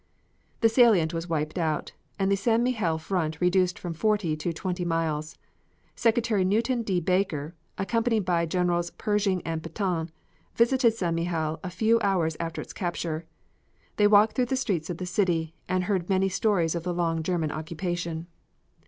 [0.61, 2.63] The salient was wiped out, and the St.
[2.63, 5.37] Mihiel front reduced from forty to twenty miles.
[5.95, 6.99] Secretary Newton D.
[6.99, 10.09] Baker, accompanied by Generals Pershing and Petain,
[10.55, 11.15] visited St.
[11.15, 13.27] Mihiel a few hours after its capture.
[13.97, 17.21] They walked through the streets of the city, and heard many stories of the long
[17.21, 18.25] German occupation.